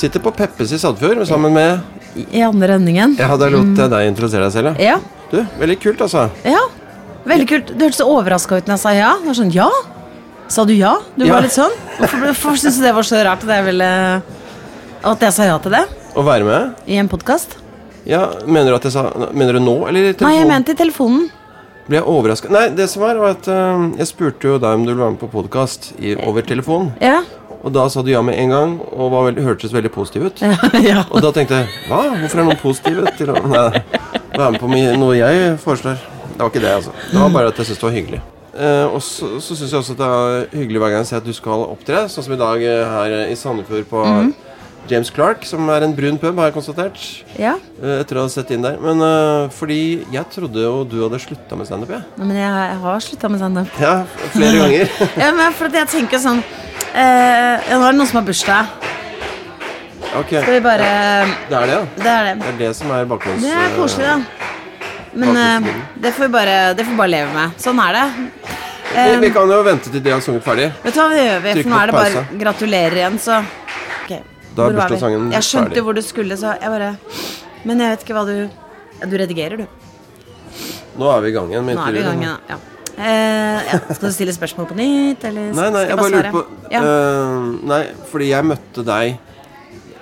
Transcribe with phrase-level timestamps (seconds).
[0.00, 3.16] Sitter på Peppes i Sandfjord sammen med I andre endingen.
[3.20, 4.96] Ja, da lot jeg deg introdusere deg selv, ja.
[5.30, 6.28] Du, veldig kult, altså.
[6.46, 6.62] ja.
[7.28, 7.72] Veldig kult.
[7.76, 9.10] Du hørtes så overraska ut når jeg sa ja.
[9.20, 9.66] Det var sånn, ja?
[10.50, 10.94] Sa du ja?
[11.14, 11.34] Du Ja.
[11.36, 11.74] var litt sånn.
[11.98, 13.90] Hvorfor, hvorfor du det var så rart at jeg ville
[15.04, 15.84] At jeg sa ja til det
[16.16, 16.80] Å være med?
[16.90, 17.58] i en podkast?
[18.08, 19.04] Ja, Mener du at jeg sa
[19.36, 20.38] Mener du nå, eller i Nei, telefonen?
[20.40, 21.28] jeg mente i telefonen.
[21.90, 22.48] Ble jeg overraska?
[22.50, 25.14] Nei, det som var, var at øh, jeg spurte jo deg om du ville være
[25.14, 25.92] med på podkast
[26.26, 26.90] over telefon.
[27.02, 27.20] Ja.
[27.60, 30.42] Og da sa du ja med en gang, og var veldig, hørtes veldig positiv ut.
[30.50, 30.56] Ja.
[30.80, 31.04] ja.
[31.10, 32.02] Og da tenkte jeg hva?
[32.22, 36.00] Hvorfor er noen positive til å være med på noe jeg foreslår?
[36.30, 36.92] Det var ikke det, altså.
[37.10, 38.20] Det var bare at jeg syntes det var hyggelig.
[38.50, 41.20] Eh, og så, så syns jeg også at det er hyggelig hver gang jeg ser
[41.20, 44.06] at du skal opptre, sånn som i dag eh, her i Sandefjord på
[44.90, 47.02] James Clark, som er en brun pub, har jeg konstatert.
[47.38, 47.54] ja.
[47.82, 48.78] eh, etter å ha sett inn der.
[48.82, 52.02] Men uh, fordi jeg trodde jo du hadde slutta med standup, jeg.
[52.18, 53.78] Nei, Men jeg, jeg har slutta med standup.
[53.82, 53.94] Ja,
[54.34, 54.96] flere ganger.
[55.22, 56.42] Ja, men for at jeg tenker sånn
[56.94, 58.66] eh, Nå er det noen som har bursdag.
[60.20, 60.88] ok, Skal vi bare
[61.48, 61.82] det er det, ja.
[61.96, 62.34] Det er det.
[62.42, 63.42] Det er det som er bakgrunns...
[63.42, 64.48] Det er koselig, da.
[65.12, 65.70] Men eh,
[66.02, 67.54] det får vi bare, det får vi bare leve med.
[67.62, 68.06] Sånn er det.
[68.16, 68.26] Vi,
[68.90, 70.64] Eh, vi kan jo vente til de har sunget ferdig.
[70.82, 71.50] vet du hva det gjør vi?
[71.62, 73.36] For nå er det bare gratulerer igjen, så
[74.02, 74.10] Ok,
[74.56, 75.34] Da er bursdagssangen ferdig.
[75.36, 75.82] Jeg skjønte ferdig.
[75.86, 76.88] hvor du skulle, så jeg bare
[77.64, 79.66] Men jeg vet ikke hva du Du redigerer, du.
[80.98, 82.38] Nå er vi i gang igjen med Nå er vi i gang igjen.
[82.50, 82.56] Ja.
[83.00, 83.78] Eh, ja.
[83.94, 86.80] Skal du stille spørsmål på nytt, eller Nei, nei, skal jeg bare lurer på ja.
[86.84, 89.14] uh, Nei, fordi jeg møtte deg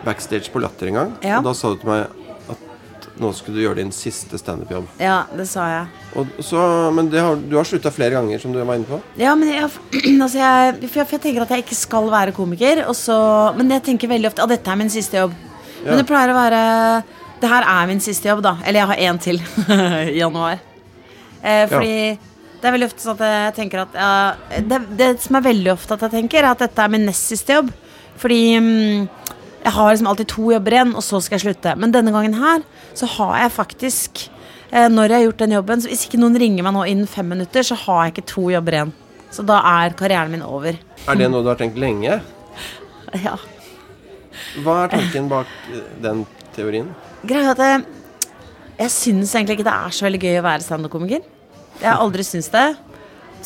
[0.07, 1.13] backstage på Latter en gang.
[1.23, 1.39] Ja.
[1.39, 2.07] Og da sa du til meg
[2.51, 4.89] at nå skulle du gjøre din siste standup-jobb.
[5.03, 5.87] ja, det sa jeg.
[6.19, 6.61] Og så,
[6.95, 9.01] Men det har, du har slutta flere ganger, som du var inne på.
[9.21, 9.69] Ja, men jeg,
[10.25, 12.83] altså jeg, for jeg, for jeg tenker at jeg ikke skal være komiker.
[12.89, 13.19] Og så,
[13.59, 15.37] men jeg tenker veldig ofte at dette er min siste jobb.
[15.85, 15.93] Ja.
[15.93, 16.61] Men det pleier å være
[17.39, 18.57] Det her er min siste jobb, da.
[18.67, 19.39] Eller jeg har én til
[20.15, 20.59] i januar.
[21.39, 21.99] Eh, fordi
[22.59, 25.71] det er veldig ofte sånn at jeg tenker at ja, det, det som er veldig
[25.75, 27.69] ofte at jeg tenker, er at dette er min nest siste jobb.
[28.19, 29.05] Fordi um,
[29.63, 31.75] jeg har liksom alltid to jobber igjen, og så skal jeg slutte.
[31.79, 32.65] Men denne gangen her
[32.99, 34.25] så har jeg faktisk
[34.73, 37.11] eh, Når jeg har gjort den jobben så Hvis ikke noen ringer meg nå innen
[37.11, 38.95] fem minutter, så har jeg ikke to jobber igjen.
[39.31, 40.81] Så da er karrieren min over.
[41.07, 42.21] Er det noe du har tenkt lenge?
[43.25, 43.39] Ja.
[44.61, 46.91] Hva er tanken bak eh, den teorien?
[47.27, 47.87] Greia at jeg,
[48.77, 51.23] jeg syns egentlig ikke det er så veldig gøy å være standup-komiker.
[51.79, 52.69] Jeg har aldri syns det.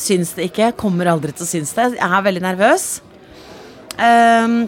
[0.01, 0.71] Syns det ikke.
[0.77, 1.91] Kommer aldri til å synes det.
[1.99, 2.87] Jeg er veldig nervøs.
[3.93, 4.63] Um,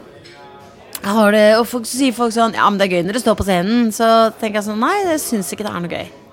[1.33, 3.39] det, og folk, så sier folk sånn Ja, men det er gøy når du står
[3.39, 3.89] på scenen.
[3.95, 4.09] Så
[4.39, 6.24] tenker jeg sånn Nei, jeg syns ikke det er noe gøy.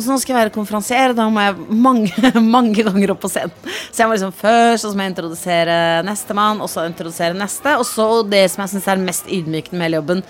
[0.00, 3.28] Og så nå skal jeg være konferansier, da må jeg mange, mange ganger opp på
[3.28, 3.52] scenen.
[3.90, 5.74] Så jeg må liksom først så må jeg introdusere
[6.08, 7.74] nestemann, og så introdusere neste.
[7.76, 10.24] Og så det som jeg syns er mest ydmykende med hele jobben,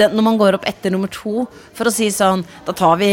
[0.00, 1.44] det, når man går opp etter nummer to
[1.76, 3.10] for å si sånn Da tar vi,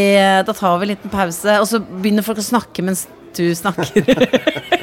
[0.47, 3.03] da tar vi en liten pause, og så begynner folk å snakke mens
[3.35, 4.79] du snakker.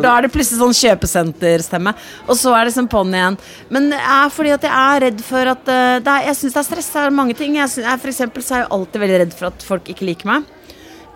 [0.00, 1.92] For da er det plutselig sånn kjøpesenterstemme.
[2.26, 3.36] Og så er det sånn på'n igjen.
[3.68, 6.56] Men det er fordi at jeg er redd for at eh, det er, Jeg syns
[6.56, 6.90] det er stress.
[6.94, 7.58] Det er mange ting.
[7.60, 10.08] Jeg, synes, jeg, for eksempel så er jeg alltid veldig redd for at folk ikke
[10.08, 10.48] liker meg.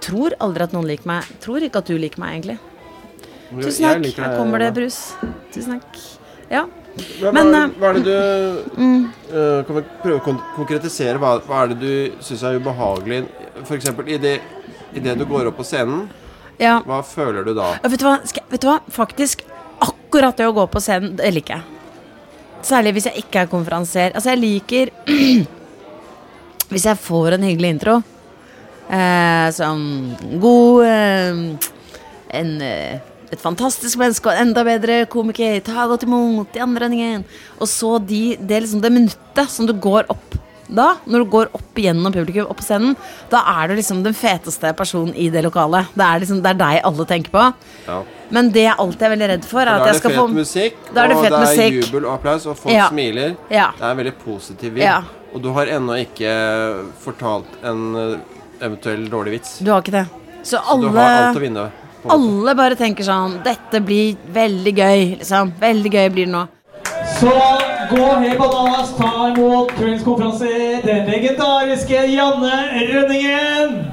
[0.04, 1.34] Tror aldri at noen liker meg.
[1.40, 2.58] Tror ikke at du liker meg, egentlig.
[3.54, 4.08] Tusen takk.
[4.18, 4.98] Her kommer det brus.
[5.54, 6.02] Tusen takk.
[6.52, 6.66] Ja.
[7.34, 11.18] Men, hva, eh, hva er det du uh, Kan vi prøve å kon konkretisere?
[11.18, 13.24] Hva, hva er det du syns er ubehagelig?
[13.64, 13.88] F.eks.
[14.06, 14.36] i det
[14.94, 16.04] Idet du går opp på scenen,
[16.60, 16.78] ja.
[16.86, 17.74] hva føler du da?
[17.82, 18.16] Ja, vet, du hva?
[18.28, 18.78] Skal, vet du hva?
[18.92, 19.44] Faktisk
[19.84, 21.80] akkurat det å gå på scenen, det liker jeg.
[22.64, 24.14] Særlig hvis jeg ikke er konferansier.
[24.14, 24.92] Altså, jeg liker
[26.72, 27.98] Hvis jeg får en hyggelig intro.
[28.88, 29.82] Eh, som
[30.40, 31.42] god eh,
[32.40, 33.02] En eh,
[33.34, 35.58] et fantastisk menneske og en enda bedre komiker.
[35.66, 37.24] Ta godt imot i andre enden.
[37.58, 40.38] Og så de, det, liksom det minuttet som du går opp
[40.68, 42.94] da, når du går opp gjennom publikum, opp på scenen,
[43.30, 45.90] da er du liksom den feteste personen i det lokalet.
[45.94, 47.44] Det er, liksom, det er deg alle tenker på.
[47.86, 47.98] Ja.
[48.34, 50.78] Men det jeg alltid er veldig redd for, er at jeg skal fet få musikk,
[50.94, 52.88] Da er det og det er jubel og applaus, og folk Ja.
[52.88, 53.36] smiler.
[53.50, 53.70] Ja.
[53.76, 54.84] Det er en veldig positiv vind.
[54.84, 55.02] Ja.
[55.34, 56.32] Og du har ennå ikke
[57.02, 58.18] fortalt en eh,
[58.60, 59.58] eventuell dårlig vits.
[59.58, 60.06] Du har ikke det.
[60.44, 61.70] Så Du alle har alt å vinne.
[62.04, 65.54] Alle bare tenker sånn Dette blir veldig gøy, liksom.
[65.60, 66.46] Veldig gøy blir det nå.
[67.18, 67.32] Så
[67.90, 72.56] gå helt bananas, ta imot kveldens konferansier, den legendariske Janne
[72.92, 73.90] Rønningen.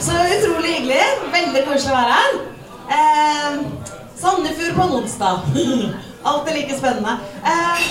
[0.00, 1.04] Så utrolig hyggelig.
[1.32, 2.36] Veldig koselig å være her.
[2.96, 3.56] Eh,
[4.20, 5.48] Sandefjord på en onsdag.
[6.28, 7.16] Alltid like spennende.
[7.42, 7.88] Eh,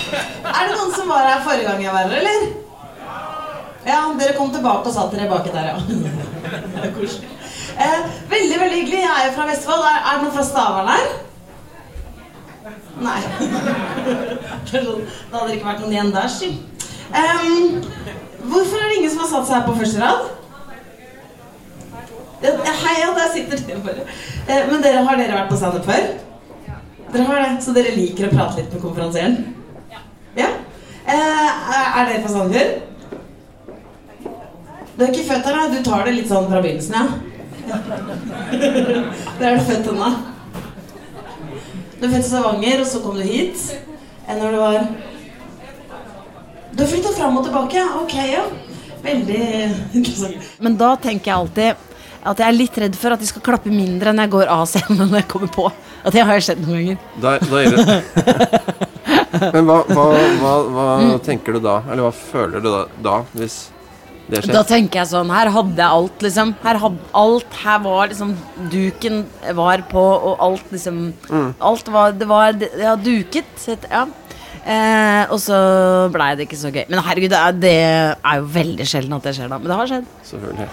[0.52, 2.65] er det noen som var her forrige gang jeg var her, eller?
[3.86, 5.78] Ja, dere kom tilbake og satt dere baki der, ja.
[6.76, 7.30] Det er koselig.
[7.76, 9.02] Eh, veldig, veldig hyggelig.
[9.04, 9.84] Jeg er jo fra Vestfold.
[9.86, 11.08] Er, er det noen fra Stavern her?
[13.06, 13.20] Nei.
[14.72, 14.82] Det
[15.36, 16.50] hadde ikke vært noen igjen der, si.
[17.16, 17.84] Em,
[18.50, 20.32] hvorfor er det ingen som har satt seg her på første rad?
[22.46, 24.08] Hei, ja, der sitter dere bare.
[24.48, 26.10] Eh, men dere, har dere vært på standup før?
[27.14, 29.38] Dere har det, Så dere liker å prate litt med konferansieren?
[30.40, 30.50] Ja.
[31.06, 32.74] Eh, er dere på standup før?
[34.96, 35.64] Du er ikke født her, da?
[35.72, 37.06] Du tar det litt sånn fra begynnelsen, ja?
[39.40, 40.12] Der er du født ennå.
[42.00, 43.66] Du er født i Stavanger, og så kom du hit.
[44.26, 44.78] Enn når du var
[46.76, 47.90] Du har flytta fram og tilbake, ja?
[48.00, 48.46] Ok, ja.
[49.06, 49.42] Veldig
[49.98, 50.48] interessant.
[50.64, 51.92] Men da tenker jeg alltid
[52.26, 54.64] at jeg er litt redd for at de skal klappe mindre enn jeg går av
[54.70, 55.68] scenen når jeg kommer på.
[56.06, 56.98] At det har skjedd noen ganger.
[57.22, 57.86] Da, da er det
[59.54, 60.06] Men hva, hva,
[60.42, 60.90] hva, hva
[61.26, 61.82] tenker du da?
[61.90, 63.66] Eller hva føler du da, da hvis?
[64.30, 66.56] Da tenker jeg sånn Her hadde jeg alt, liksom.
[66.64, 68.32] Her hadde alt Her var liksom
[68.72, 69.20] Duken
[69.54, 71.02] var på, og alt liksom
[71.62, 73.68] Alt var Det var Ja, duket.
[73.92, 74.08] Ja.
[74.66, 75.58] Eh, og så
[76.10, 76.88] blei det ikke så gøy.
[76.90, 77.74] Men herregud, det er, det
[78.18, 79.60] er jo veldig sjelden at det skjer, da.
[79.62, 80.08] Men det har skjedd.
[80.26, 80.66] Selvfølgelig.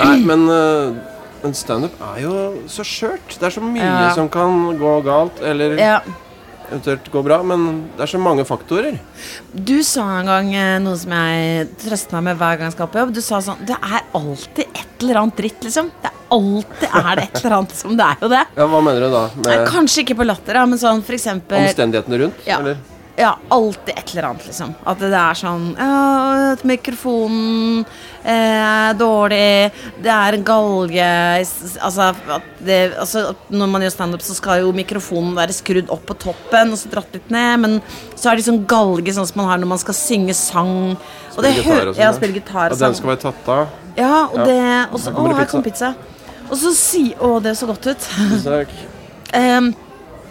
[0.00, 2.32] Nei, men, uh, men standup er jo
[2.72, 3.36] så skjørt.
[3.36, 4.14] Det er så mye Ja.
[4.16, 5.98] som kan gå galt, eller Ja.
[6.70, 7.38] Eventuelt går bra.
[7.46, 7.66] Men
[7.96, 8.98] det er så mange faktorer.
[9.52, 12.90] Du sa en gang eh, noe som jeg trøster meg med hver gang jeg skal
[12.92, 13.14] på jobb.
[13.16, 15.90] Du sa sånn Det er alltid et eller annet dritt, liksom.
[16.02, 18.44] Det er alltid er det et eller annet som Det er jo det.
[18.58, 19.24] Ja, Hva mener du da?
[19.46, 22.46] Med kanskje ikke på latter, da, men sånn for eksempel omstendighetene rundt?
[22.48, 22.60] Ja.
[22.62, 22.80] Eller?
[23.18, 24.74] Ja, alltid et eller annet, liksom.
[24.86, 27.80] At det er sånn ja, at Mikrofonen
[28.22, 29.72] eh, er dårlig,
[30.04, 31.08] det er en galge
[31.82, 32.12] Altså,
[32.62, 36.70] det, altså når man gjør standup, så skal jo mikrofonen være skrudd opp på toppen
[36.76, 37.74] og så dratt litt ned, men
[38.14, 40.94] så er det sånn galge sånn som man har når man skal synge sang.
[41.34, 42.94] Og det Spille gitar og sånn, Ja, spille gitar Og og sang.
[42.94, 43.74] den skal være tatt av?
[43.98, 44.46] Ja, og Ja.
[44.46, 44.62] det
[44.92, 45.94] Og så Å, her kom pizza.
[46.48, 48.08] Og så si Å, det så godt ut.
[48.46, 48.68] Takk.
[49.36, 49.74] Ehm,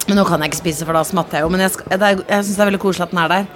[0.07, 1.49] men nå kan jeg ikke spise, for da smatter jeg jo.
[1.53, 3.47] Men jeg, skal- jeg syns det er veldig koselig at den er der.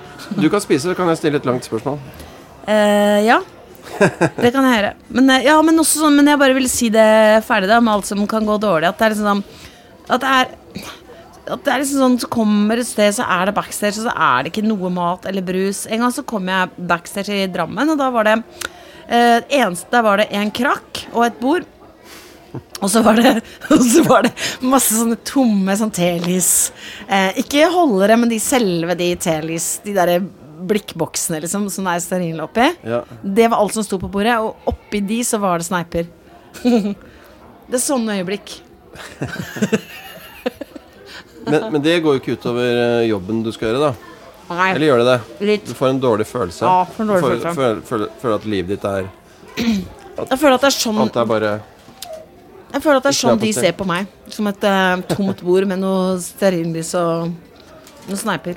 [0.42, 2.00] Du kan spise, så kan jeg stille et langt spørsmål.
[2.68, 3.39] Eh, ja.
[4.38, 4.94] Det kan jeg gjøre.
[5.09, 7.94] Men, eh, ja, men, også sånn, men jeg bare ville si det ferdig, da, med
[7.95, 8.89] alt som kan gå dårlig.
[8.92, 9.44] At det er liksom sånn
[10.12, 10.57] At det er
[11.51, 14.13] at det er liksom sånn, Så kommer et sted, så er det backstage, og så
[14.13, 15.86] er det ikke noe mat eller brus.
[15.89, 18.36] En gang så kom jeg backstage i Drammen, og da var det
[19.09, 21.65] eh, eneste Der var det en krakk og et bord.
[22.81, 23.33] Og så var det,
[23.94, 24.33] så var det
[24.65, 26.71] masse sånne tomme sånn telys.
[27.07, 29.74] Eh, ikke holdere, men de selve de telys.
[29.86, 30.19] De derre
[30.62, 32.68] blikkboksene liksom, som det er stearinlys oppi.
[32.86, 33.01] Ja.
[33.24, 36.09] Det var alt som sto på bordet, og oppi de så var det sneiper.
[37.71, 38.57] det er sånne øyeblikk.
[41.42, 44.12] Men, men det går jo ikke utover eh, jobben du skal gjøre, da.
[44.51, 45.48] Nei, Eller gjør det det?
[45.50, 45.63] litt.
[45.71, 46.65] Du får en dårlig følelse.
[46.68, 47.53] Ja, får en dårlig følelse.
[47.56, 49.07] føler, føler, føler at livet ditt er
[49.57, 51.53] Jeg føler at det er sånn, Alt er bare
[52.72, 54.08] jeg føler at det er sånn de ser på meg.
[54.32, 57.32] Som et uh, tomt bord med noe stearinlys og
[58.08, 58.56] noen sneiper.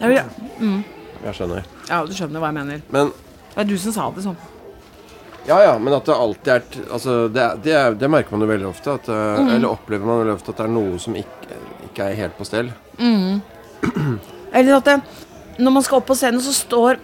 [0.00, 0.82] Jeg vil,
[1.24, 1.64] Jeg skjønner.
[1.88, 2.82] ja, du skjønner hva jeg mener.
[2.92, 3.12] Men
[3.54, 4.36] Det er du som sa det sånn.
[5.46, 8.66] Ja, ja, men at det alltid er Altså, det, det, det merker man jo veldig
[8.68, 8.96] ofte.
[8.98, 9.50] At, eh, Mm.
[9.54, 12.44] Eller opplever man veldig ofte at det er noe som ikke, ikke er helt på
[12.48, 12.72] stell.
[14.52, 14.96] Eller at det,
[15.62, 16.98] når man skal opp på scenen, så står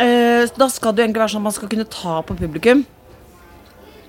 [0.00, 2.84] øh, Da skal det jo egentlig være sånn at man skal kunne ta på publikum.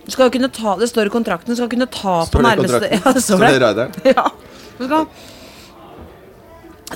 [0.07, 2.43] Du skal jo kunne ta, Det står i kontrakten, du skal kunne ta Står på
[2.45, 2.87] nærmeste?
[2.95, 3.97] Ja, det står det i rideren?
[4.13, 4.29] Ja.
[4.77, 5.07] Skal,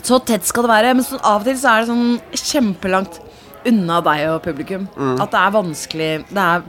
[0.08, 0.94] så tett skal det være.
[0.96, 3.20] Men så, av og til så er det sånn kjempelangt
[3.68, 4.88] unna deg og publikum.
[4.96, 5.18] Mm.
[5.22, 6.64] At det er vanskelig det er,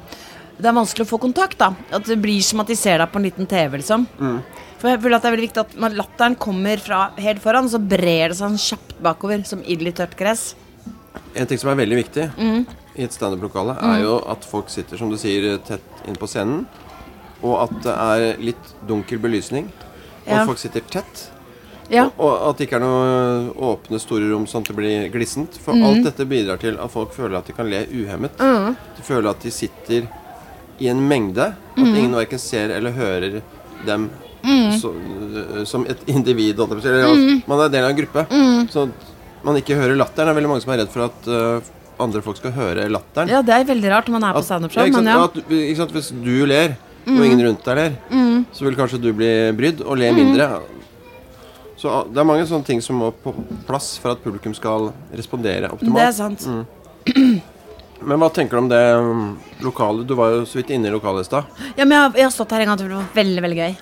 [0.59, 1.57] det er vanskelig å få kontakt.
[1.63, 3.79] da At det blir som at de ser deg på en liten TV.
[3.79, 4.43] liksom Mm.
[4.83, 7.69] For jeg føler at det er veldig viktig at når latteren kommer fra helt foran,
[7.71, 10.57] så brer det seg sånn kjapt bakover, som ild i tørt gress.
[11.39, 12.65] En ting som er veldig viktig Mm.
[12.97, 16.67] I et standup-lokale, er jo at folk sitter, som du sier, tett inn på scenen.
[17.43, 19.71] Og at det er litt dunkel belysning.
[20.27, 20.41] Og Ja.
[20.43, 21.29] at folk sitter tett.
[21.91, 22.05] Ja.
[22.17, 25.59] Og, og at det ikke er noe åpne, store rom sånn at det blir glissent.
[25.59, 25.83] For Mm.
[25.85, 28.37] alt dette bidrar til at folk føler at de kan le uhemmet.
[28.39, 30.07] De føler at de sitter
[30.81, 31.49] i en mengde.
[31.77, 31.95] At Mm.
[31.97, 33.43] ingen verken ser eller hører
[33.87, 34.11] dem
[34.79, 34.93] så,
[35.67, 36.59] som et individ.
[36.59, 37.43] Eller Mm.
[37.47, 38.27] man er del av en gruppe.
[38.71, 38.91] Så
[39.45, 40.27] man ikke hører latteren.
[40.27, 41.61] Det er veldig mange som er redd for at øh,
[42.03, 43.29] andre folk skal høre latteren.
[43.33, 45.17] ja, det er veldig rart når man er på standup-show, ja, men ja.
[45.19, 45.25] Mm.
[45.25, 45.93] At, sant?
[45.97, 47.97] Hvis du ler, og ingen rundt deg ler,
[48.53, 50.51] så vil kanskje du bli brydd og le mindre.
[51.83, 53.33] Så det er mange sånne ting som må på
[53.67, 55.99] plass for at publikum skal respondere optimalt.
[55.99, 56.47] Det er sant.
[58.07, 58.83] Men hva tenker du om det
[59.63, 60.03] lokale?
[60.07, 61.45] Du var jo så vidt inne i lokalet i stad.
[61.79, 63.59] Ja, men jeg, har- jeg har stått her en gang til, det var veldig, veldig
[63.61, 63.77] gøy.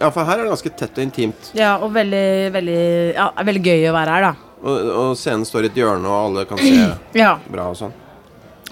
[0.00, 1.50] Ja, for her er det ganske tett og intimt.
[1.54, 2.22] Ja, og veldig,
[2.54, 2.78] veldig
[3.14, 4.32] Ja, veldig gøy å være her, da.
[4.60, 6.74] Og, og scenen står i et hjørne, og alle kan se
[7.22, 7.38] Ja.
[7.48, 7.94] bra og sånn.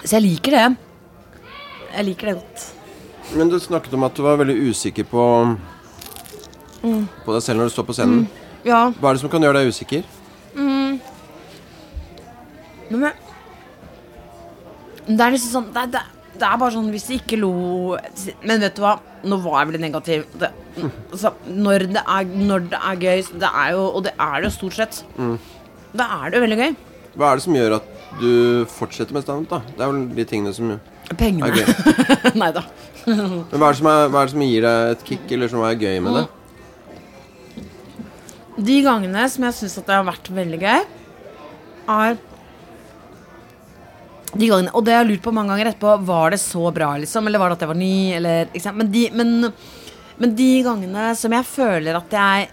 [0.03, 0.65] Så jeg liker det.
[1.95, 2.67] Jeg liker det godt.
[3.35, 5.23] Men du snakket om at du var veldig usikker på
[7.25, 8.27] På deg selv når du står på scenen.
[8.65, 10.03] Ja, Hva er det som kan gjøre deg usikker?
[12.89, 13.13] men jeg-
[15.07, 16.01] Det er liksom sånn det det,
[16.39, 17.97] det er bare sånn hvis de ikke lo
[18.43, 20.25] Men vet du hva, nå var jeg veldig negativ.
[20.39, 20.49] Det,
[21.11, 24.35] altså, når, det er, når det er gøy, så det er jo, og det er
[24.41, 25.03] det jo stort sett,
[25.93, 26.75] da er det jo veldig gøy.
[27.19, 27.87] Hva er det som gjør at
[28.19, 28.29] du
[28.73, 29.59] fortsetter med standup, da?
[29.75, 30.75] Det er vel de tingene som
[31.17, 31.49] Pengene.
[31.49, 31.65] er gøy.
[32.41, 32.63] Nei da.
[33.05, 35.51] Men hva er, det som er, hva er det som gir deg et kick, eller
[35.51, 36.25] som er gøy med det?
[38.69, 40.81] De gangene som jeg syns at det har vært veldig gøy,
[41.89, 42.17] er
[44.29, 45.95] de gangene, Og det jeg har lurt på mange ganger etterpå.
[46.05, 47.25] Var det så bra, liksom?
[47.27, 47.95] Eller var det at jeg var ny?
[48.19, 48.51] Eller?
[48.77, 49.31] Men, de, men,
[50.21, 52.49] men de gangene som jeg føler at jeg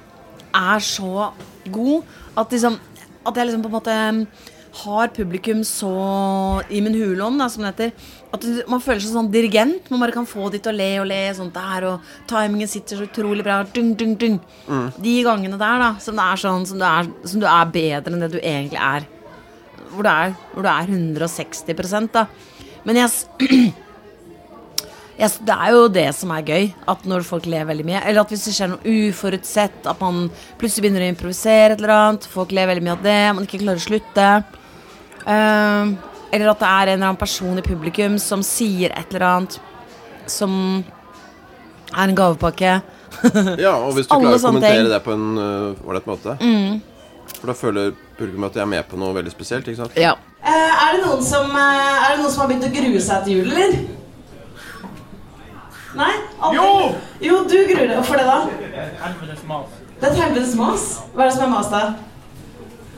[0.56, 1.26] er så
[1.68, 2.78] god At liksom
[3.26, 3.96] At jeg liksom på en måte
[4.76, 5.92] har publikum så
[6.68, 7.92] i min hulånd, da, som det heter.
[8.36, 9.88] At man føler seg sånn dirigent.
[9.92, 11.20] Man bare kan få de til å le og le.
[11.36, 13.62] Sånt der, og timingen sitter så utrolig bra.
[13.76, 14.38] Dung, dung, dung.
[15.00, 18.12] De gangene der, da, som, det er sånn, som, du er, som du er bedre
[18.12, 19.08] enn det du egentlig er.
[19.94, 22.26] Hvor du er, hvor du er 160% da.
[22.86, 23.72] Men jeg,
[25.16, 26.66] jeg, det er jo det som er gøy.
[26.92, 28.02] At når folk ler veldig mye.
[28.04, 30.26] Eller at hvis det skjer noe uforutsett, at man
[30.60, 32.28] plutselig begynner å improvisere et eller annet.
[32.32, 33.22] Folk ler veldig mye av det.
[33.38, 34.28] Man ikke klarer å slutte.
[35.26, 35.96] Uh,
[36.36, 39.56] eller at det er en eller annen person i publikum som sier et eller annet
[40.30, 40.52] som
[41.94, 42.76] er en gavepakke.
[43.62, 44.90] Ja, og hvis du Alle klarer å kommentere ting.
[44.92, 46.34] det på en ålreit uh, måte.
[47.38, 49.96] For da føler publikum at de er med på noe veldig spesielt, ikke sant?
[49.96, 50.12] Ja.
[50.44, 53.24] Uh, er, det noen som, uh, er det noen som har begynt å grue seg
[53.24, 53.78] til jul, eller?
[55.96, 56.12] Nei?
[56.40, 56.56] Aldri?
[56.58, 56.70] Jo!
[57.26, 57.94] Jo, du gruer deg.
[57.96, 58.38] Hvorfor det, da?
[59.04, 59.76] Helvetes mas.
[60.00, 60.84] Det er et helvetes mas.
[61.14, 61.82] Hva er det som er mas, da?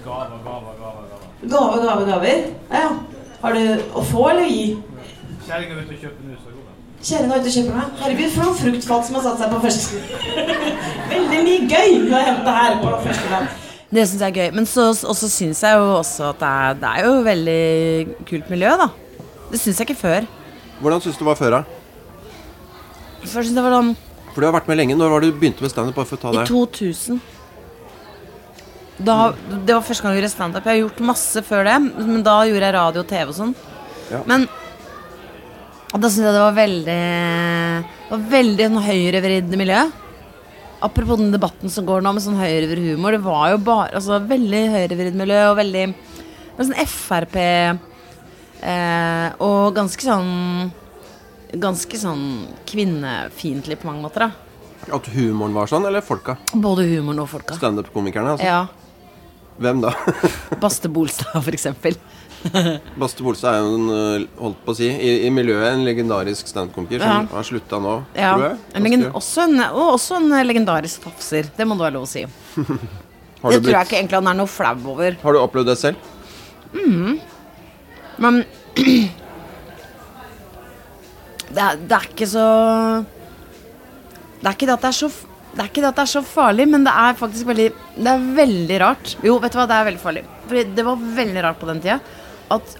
[0.05, 1.05] Gaver, gaver, gaver.
[1.13, 1.29] gaver.
[1.53, 2.43] Gave, gave, gaver?
[2.73, 2.91] Ja, ja.
[3.43, 4.65] Har du å få eller å gi?
[5.47, 6.41] Kjerringa er ute og kjøper nus.
[6.43, 6.75] så går det.
[7.07, 7.95] Kjerringa er ute og kjøper meg.
[8.03, 10.03] Herregud, for noen fruktfat som har satt seg på første
[11.15, 13.49] Veldig mye gøy har hentet her på første gang.
[13.89, 14.51] Det syns jeg er gøy.
[14.59, 17.63] Men så også syns jeg jo også at det er, det er jo veldig
[18.29, 18.91] kult miljø, da.
[19.53, 20.27] Det syns jeg ikke før.
[20.83, 21.78] Hvordan syns du det var før, da?
[23.27, 23.97] Før det var sånn
[24.35, 24.97] For du har vært med lenge.
[24.99, 25.99] Når var det du begynte med standup?
[25.99, 27.19] I 2000.
[28.99, 30.65] Da, det var første gang jeg gjorde standup.
[30.67, 33.55] Jeg har gjort masse før det, men da gjorde jeg radio og TV og sånn.
[34.11, 34.23] Ja.
[34.27, 34.49] Men
[35.95, 39.83] da syns jeg det var veldig Det var veldig sånn høyrevridd miljø.
[40.85, 43.15] Apropos den debatten som går nå med sånn høyrevridd humor.
[43.15, 45.85] Det var jo bare altså, veldig høyrevridd miljø og veldig
[46.59, 50.71] sånn Frp eh, og ganske sånn
[51.57, 52.25] Ganske sånn
[52.69, 54.93] kvinnefiendtlig på mange måter, da.
[54.95, 56.37] At humoren var sånn, eller folka?
[56.55, 57.57] Både humoren og folka.
[57.57, 58.47] Standup-komikerne, altså.
[58.47, 58.67] Ja.
[59.59, 59.95] Hvem da?
[60.63, 61.97] Baste Bolstad, for eksempel.
[63.01, 66.47] Baste Bolstad er jo en, øh, holdt på å si, i, i miljøet en legendarisk
[66.53, 68.35] standup-komiker som har slutta nå, Ja.
[68.37, 68.59] tror jeg.
[68.79, 71.49] En også, en, og også en legendarisk tafser.
[71.57, 72.23] Det må det være lov å si.
[72.63, 73.65] har, Det blitt...
[73.67, 75.19] tror jeg ikke egentlig han er noe flau over.
[75.25, 75.97] har du opplevd det selv?
[78.19, 78.45] Men
[81.55, 82.45] det er, det er ikke så
[84.39, 85.11] Det er ikke det at det er så
[85.49, 88.11] det er ikke det at det er så farlig, men det er faktisk veldig Det
[88.13, 89.15] er veldig rart.
[89.25, 90.23] Jo, vet du hva, det er veldig farlig.
[90.47, 91.97] Fordi det var veldig rart på den tida
[92.55, 92.75] at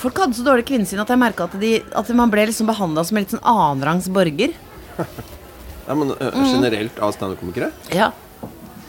[0.00, 3.04] folk hadde så dårlig kvinnesyn at jeg merka at, de, at man ble liksom behandla
[3.04, 4.56] som en litt sånn annenrangs borger.
[5.90, 6.44] Ja, men Mm.
[6.46, 7.70] Generelt av standup-komikere?
[7.96, 8.10] Ja.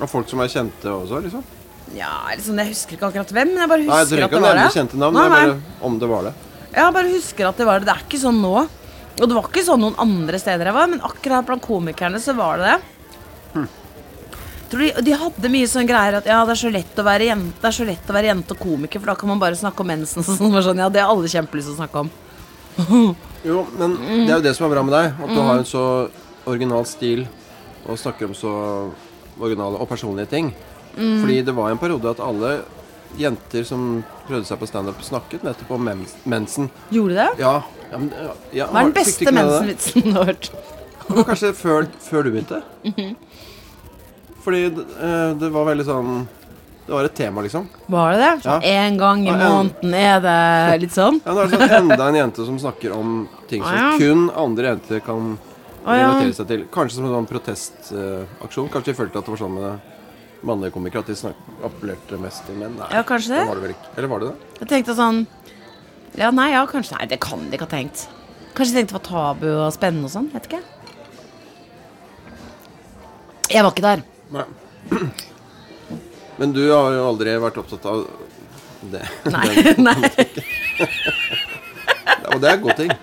[0.01, 1.41] Av folk som er kjente også, liksom?
[1.97, 4.31] Ja, liksom, Jeg husker ikke akkurat hvem, men jeg bare Nei, jeg husker trenger at
[4.31, 4.75] ikke det å var nevne det.
[4.77, 5.39] kjente navn, Nei, det nei.
[5.47, 6.33] bare om det var det.
[6.75, 7.87] Jeg bare husker at det var det.
[7.89, 8.53] Det er ikke sånn nå.
[9.19, 12.33] Og det var ikke sånn noen andre steder jeg var, men akkurat blant komikerne så
[12.37, 13.67] var det det.
[14.71, 17.25] Tror de, de hadde mye sånn greier at ja, det er så lett å være
[17.27, 19.57] jente, det er så lett å være jente og komiker, for da kan man bare
[19.59, 20.23] snakke om mensen.
[20.23, 22.11] Sånn, sånn, ja, det har alle kjempelyst til å snakke om.
[23.41, 24.19] Jo, men Mm.
[24.27, 25.15] det er jo det som er bra med deg.
[25.25, 25.79] At du har en så
[26.45, 27.23] original stil
[27.89, 28.51] og snakker om så
[29.41, 30.51] originale og personlige ting.
[30.93, 31.15] Mm.
[31.23, 32.51] Fordi det var en periode at alle
[33.17, 36.69] jenter som prøvde seg på standup, snakket nettopp om mens mensen.
[36.93, 37.27] Gjorde det?
[37.41, 37.55] Ja,
[37.91, 40.51] ja, men, ja, ja, Hva er den beste mensenvitsen du har hørt?
[41.11, 42.61] Kanskje før, før du begynte?
[42.87, 43.15] Mhm.
[44.41, 44.85] Fordi det,
[45.37, 46.13] det var veldig sånn
[46.87, 47.67] Det var et tema, liksom.
[47.93, 48.31] Var det det?
[48.45, 48.63] Sånn.
[48.65, 51.19] En gang i måneden er det litt sånn?
[51.23, 53.11] Ja, nå er det sånn enda en jente som snakker om
[53.51, 55.35] ting som ah, kun andre jenter kan
[55.85, 56.65] relatere seg til.
[56.73, 58.67] Kanskje som en sånn protestaksjon.
[58.73, 59.87] Kanskje de følte at det var sånn med
[60.49, 61.31] mannlige komikere at de
[61.69, 62.73] appellerte mest til menn.
[62.81, 63.45] Nei, Ja, kanskje det.
[63.45, 63.75] det var det.
[63.95, 64.49] Eller var det det?
[64.63, 65.21] Jeg tenkte sånn
[66.19, 68.07] Ja, nei, ja, kanskje Nei, det kan de ikke ha tenkt.
[68.57, 70.27] Kanskje de tenkte det var tabu og spennende og sånn.
[70.33, 70.61] Vet ikke.
[73.51, 74.03] Jeg var ikke der.
[74.35, 74.47] Nei.
[76.39, 78.05] Men du har jo aldri vært opptatt av
[78.91, 79.03] det.
[79.31, 79.47] Nei.
[79.87, 79.97] nei.
[82.31, 82.95] Og det er en god ting.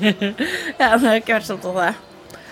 [0.00, 1.90] Ja, det har ikke vært sånn av det.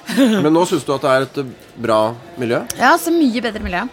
[0.44, 1.38] Men nå syns du at det er et
[1.80, 2.00] bra
[2.40, 2.58] miljø?
[2.76, 3.84] Ja, så mye bedre miljø.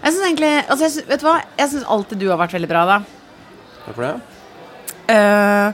[0.00, 1.34] Jeg syns egentlig altså jeg synes, Vet du hva?
[1.58, 2.98] Jeg syns alltid du har vært veldig bra, da.
[3.90, 4.16] Takk for det.
[5.10, 5.72] Uh,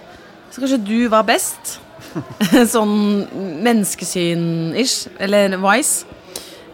[0.51, 1.77] Så kanskje du var best.
[2.73, 2.95] sånn
[3.67, 5.11] menneskesyn-ish.
[5.21, 6.07] Eller wise.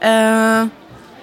[0.03, 0.69] Uh,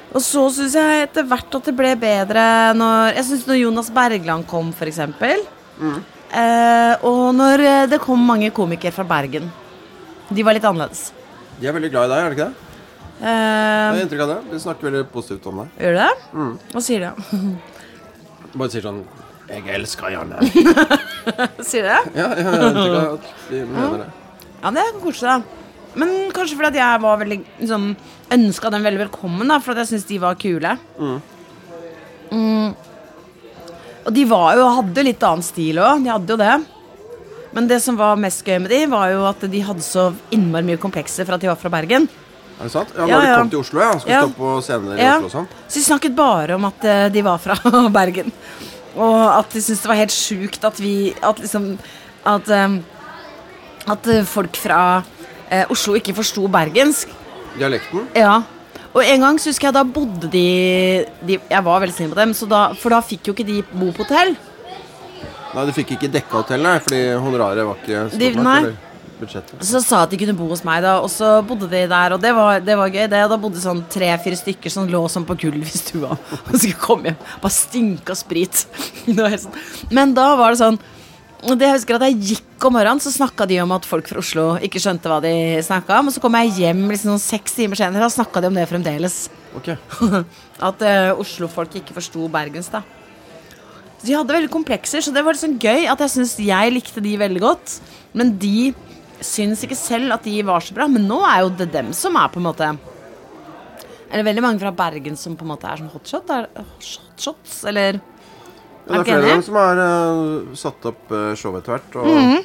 [0.09, 3.91] og så syns jeg etter hvert at det ble bedre når Jeg syns når Jonas
[3.93, 5.43] Bergland kom, for eksempel.
[5.79, 9.45] Eh, og når eh, det kom mange komikere fra Bergen.
[10.33, 11.11] De var litt annerledes.
[11.59, 12.65] De er veldig glad i deg, er det ikke det?
[13.19, 14.39] Jeg Eh, har inntrykk av det.
[14.53, 15.71] De snakker veldig positivt om deg.
[15.85, 16.59] gjør du det?
[16.73, 17.53] Hva sier de?
[18.55, 19.01] Bare sier sånn
[19.49, 20.39] Jeg elsker Janne.
[21.67, 22.01] Sier du det?
[22.15, 24.09] Ja, jeg har inntrykk av at de mener det.
[24.61, 25.39] Ja, det er koselig, da.
[25.99, 27.87] Men kanskje fordi at jeg var veldig liksom,
[28.35, 30.75] ønska dem veldig velkommen, da, for at jeg syntes de var kule.
[32.29, 32.75] Mm.
[34.05, 36.03] Og de var jo, hadde litt annen stil òg.
[36.05, 36.53] De hadde jo det.
[37.57, 40.67] Men det som var mest gøy med de, var jo at de hadde så innmari
[40.69, 42.05] mye komplekser for at de var fra Bergen.
[42.59, 42.89] Er det sant?
[42.93, 43.37] Ja, Ja, Når de ja.
[43.39, 43.91] kom til Oslo, ja.
[43.97, 44.23] Skulle Ja.
[44.27, 45.15] stå på scener i Ja.
[45.17, 45.47] Oslo og sånn.
[45.67, 47.55] Så de snakket bare om at eh, de var fra
[47.97, 48.31] Bergen.
[48.97, 51.71] Og at de syntes det var helt sjukt at vi At liksom
[52.25, 52.79] At, um,
[53.89, 57.09] at eh, folk fra uh, Oslo ikke forsto bergensk.
[57.57, 58.03] Dialekten.
[58.13, 58.41] Ja.
[58.93, 62.19] Og en gang så husker jeg da bodde de, de Jeg var veldig snill med
[62.19, 64.35] dem, så da, for da fikk jo ikke de bo på hotell.
[65.55, 68.85] Nei, de fikk ikke dekka hotell, nei, fordi honoraret var ikke stort De- nok.
[69.19, 69.63] Budsjettet.
[69.67, 72.15] Så sa at de kunne bo hos meg, da, og så bodde de der.
[72.15, 73.05] Og det var, det var gøy.
[73.11, 76.79] det, Da bodde sånn tre-fire stykker som lå sånn på gulvet i stua og skulle
[76.79, 77.19] komme hjem.
[77.43, 78.65] Bare stinka sprit.
[79.09, 79.59] Sånn.
[79.93, 80.79] Men da var det sånn
[81.39, 84.19] det jeg husker at jeg gikk om morgenen, så snakka de om at folk fra
[84.19, 85.31] Oslo ikke skjønte hva de
[85.63, 86.09] snakka om.
[86.09, 88.67] Og så kom jeg hjem liksom sånn seks timer senere, og snakka de om det
[88.67, 89.17] fremdeles.
[89.55, 89.71] Ok.
[90.69, 92.83] At uh, Oslo-folk ikke forsto Bergens, da.
[93.99, 97.01] Så de hadde veldig komplekser, så det var liksom gøy at jeg syns jeg likte
[97.03, 97.79] de veldig godt.
[98.15, 98.71] Men de
[99.25, 100.87] syns ikke selv at de var så bra.
[100.91, 102.69] Men nå er jo det dem som er på en måte
[104.09, 106.29] Er det veldig mange fra Bergen som på en måte er sånn hotshot?
[106.33, 107.99] Er, hotshots, eller
[108.89, 111.75] Ja, det er Er flere av dem som har uh, satt opp uh, show etter
[111.75, 111.97] hvert.
[112.01, 112.39] Og, Mhm.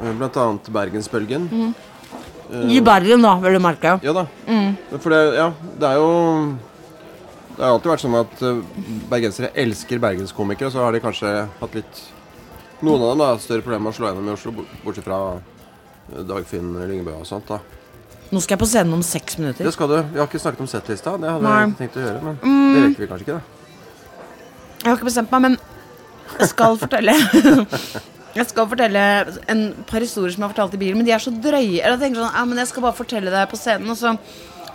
[0.00, 1.74] eh, Blant annet Bergensbølgen.
[2.54, 3.98] I Bergen, da, vil du merke.
[4.04, 4.26] Ja da.
[4.46, 4.76] Mm.
[5.00, 6.08] For det, ja, det er jo
[7.56, 8.40] Det har alltid vært sånn at
[9.10, 12.00] bergensere elsker bergenskomikere, og så har de kanskje hatt litt
[12.82, 14.52] Noen av dem har større problemer med å slå gjennom i Oslo,
[14.84, 15.20] bortsett fra
[16.28, 17.48] Dagfinn Lyngbø og sånt.
[17.48, 17.60] da
[18.32, 19.64] Nå skal jeg på scenen om seks minutter.
[19.66, 19.98] Det skal du.
[20.14, 21.12] Vi har ikke snakket om settlista.
[21.20, 21.52] Det hadde Nei.
[21.52, 21.60] Mm.
[21.60, 22.40] jeg ikke tenkt å gjøre, men
[22.74, 23.36] det rekker vi kanskje ikke.
[23.36, 25.56] da Jeg har ikke bestemt meg, men
[26.40, 27.14] jeg skal fortelle
[28.34, 29.02] Jeg skal fortelle
[29.52, 31.78] en par historier som jeg har fortalt i bilen, men de er så drøye.
[31.78, 34.16] Eller jeg tenker sånn, ja, men jeg skal bare fortelle det på scenen, og så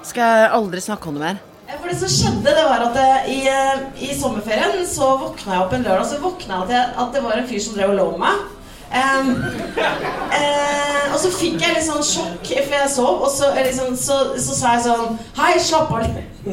[0.07, 1.41] skal jeg aldri snakke om det mer.
[1.69, 5.65] For det som skjedde, det var at det, i, eh, i sommerferien så våkna jeg
[5.65, 7.99] opp en lørdag, så våkna jeg til at det var en fyr som drev og
[7.99, 8.47] lå med meg.
[8.89, 13.67] Em, uh, og så fikk jeg litt sånn sjokk, for jeg sov, og så, eh,
[13.67, 16.47] liksom, så, så sa jeg sånn Hei, slapp av litt.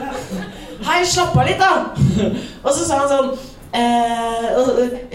[0.86, 2.30] Hei, slapp av litt, da.
[2.62, 3.30] Og så sa han sånn
[3.76, 4.48] eh,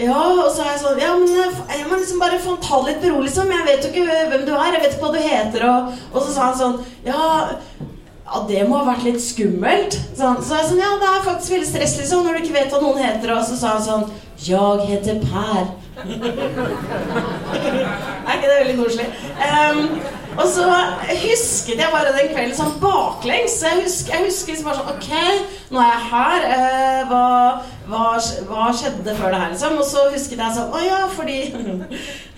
[0.04, 2.82] ja, og så er jeg sånn Ja, men eh, jeg må liksom bare få ta
[2.84, 3.50] det litt med liksom.
[3.56, 6.18] Jeg vet jo ikke hvem du er, jeg vet ikke hva du heter, og, og
[6.20, 7.22] så sa han sånn Ja,
[8.32, 9.98] ja, det må ha vært litt skummelt.
[10.14, 12.60] Så, han, så jeg sånn, ja, det er faktisk veldig stress, liksom, når du ikke
[12.60, 13.34] vet hva noen heter.
[13.34, 14.06] Og så sa han sånn
[14.42, 15.66] Jeg heter Per.
[18.26, 19.08] er ikke det veldig koselig?
[19.36, 20.00] Um,
[20.36, 20.64] og så
[21.08, 23.58] husket jeg bare den kvelden sånn baklengs.
[23.60, 25.10] Jeg husker, jeg husker liksom bare sånn Ok,
[25.74, 26.40] nå er jeg her.
[26.48, 27.26] Uh, hva,
[27.90, 28.04] hva,
[28.48, 29.72] hva skjedde før det her, liksom?
[29.82, 31.38] Og så husket jeg sånn Å ja, fordi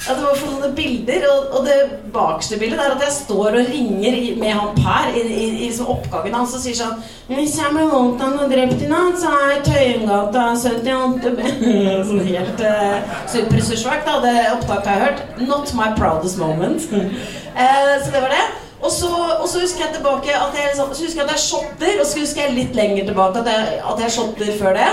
[0.00, 1.76] at det var for sånne bilder, og, og det
[2.14, 5.90] bakste bildet er at jeg står og ringer med han Per i, i, i liksom
[5.92, 9.60] oppgangen hans og sier sånn Hvis jeg ble voldtatt og drept i natt, så er
[9.66, 11.52] Tøyengata 78 B
[12.08, 14.16] Sånn helt uh, superressursverk, da.
[14.24, 15.22] Det opptaket jeg har hørt.
[15.44, 16.88] Not my proudest moment.
[16.90, 18.42] Eh, så det var det.
[18.80, 21.44] Og så, og så husker jeg tilbake at jeg, liksom, så husker jeg at jeg
[21.44, 24.90] shotter, og så husker jeg litt lenger tilbake at jeg, at jeg shotter før det.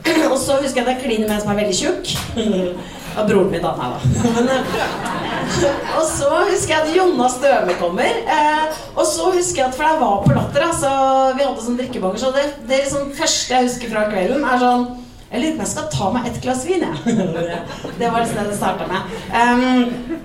[0.32, 2.12] Og så husker jeg at jeg kliner med en som er veldig tjukk.
[3.16, 3.74] Ja, broren min, da.
[3.78, 3.98] Nei da.
[4.36, 8.22] Men, eh, og så husker jeg at Jonna Støme kommer.
[8.36, 10.94] Eh, og så husker jeg at For jeg var på Latter, så
[11.36, 12.22] vi hadde sånn drikkebanger.
[12.22, 14.88] Så det, det liksom første jeg husker fra kvelden, er sånn
[15.30, 17.18] Jeg lurer på om jeg skal ta meg et glass vin, jeg.
[18.00, 19.14] det var liksom det det starta med.
[19.30, 20.18] Um,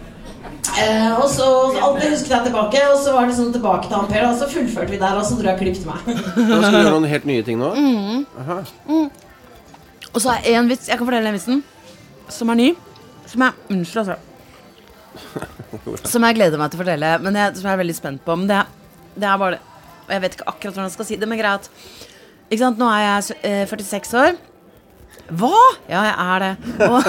[0.76, 1.46] Eh, og så
[1.96, 4.26] det husket jeg tilbake, og så var det sånn tilbake til han Per.
[4.28, 6.10] Og så fullførte vi der, og så tror jeg klippet meg.
[6.10, 7.70] Da skal du gjøre noen helt nye ting nå?
[7.78, 8.26] Mm.
[8.90, 9.08] Mm.
[10.12, 11.64] Og så er en vits Jeg kan fortelle den vitsen
[12.30, 12.70] som er ny.
[13.30, 14.18] Som jeg Unnskyld, altså.
[16.12, 18.36] Som jeg gleder meg til å fortelle, men jeg, som jeg er veldig spent på.
[18.40, 18.60] Men det,
[19.20, 21.70] det er bare det jeg vet ikke akkurat hvordan jeg skal si det, men greit.
[22.50, 24.36] Ikke sant, Nå er jeg eh, 46 år.
[25.40, 25.62] Hva?!
[25.90, 26.52] Ja, jeg er det.
[26.86, 27.08] Og,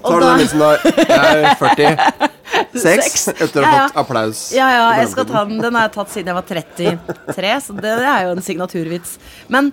[0.00, 0.70] og Tar du den vitsen da?
[0.86, 3.26] Jeg er 46 Seks.
[3.34, 3.82] etter å ha Ja, ja.
[3.90, 4.40] fått applaus.
[4.56, 5.60] Ja, ja, jeg skal ta den.
[5.60, 9.16] Den har jeg tatt siden jeg var 33, så det, det er jo en signaturvits.
[9.52, 9.68] Men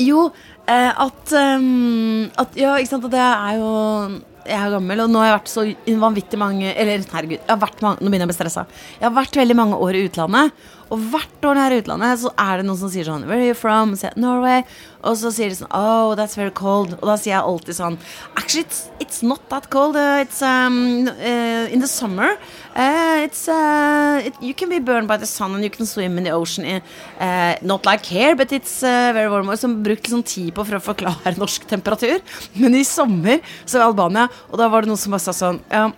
[0.00, 5.00] jo, eh, at, um, at Ja, ikke sant, at jeg er jo jeg er gammel,
[5.00, 5.62] og nå har jeg vært så
[6.02, 8.64] vanvittig mange Eller herregud, jeg har vært mange, nå begynner jeg å bli stressa.
[8.98, 12.30] Jeg har vært veldig mange år i utlandet, og hvert år når i utlandet, så
[12.38, 13.94] er det noen som sier sånn Where are you from?
[13.94, 14.62] Så sier jeg Norway.
[15.04, 16.94] Og så sier de sånn Oh, that's very cold.
[17.00, 17.98] Og da sier jeg alltid sånn
[18.38, 19.98] Actually, it's, it's not that cold.
[19.98, 22.36] Uh, it's um, uh, in the summer.
[22.74, 26.18] Uh, it's uh, it, You can be burned by the sun, and you can swim
[26.18, 26.64] in the ocean.
[26.64, 26.82] In,
[27.18, 29.50] uh, not like here, but it's uh, very warm.
[29.50, 32.22] Og som brukte sånn tid på for å forklare norsk temperatur.
[32.54, 35.60] Men i sommer så i Albania, og da var det noen som bare sa sånn
[35.72, 35.88] ja,